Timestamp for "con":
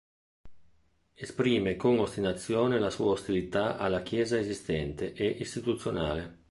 1.75-1.99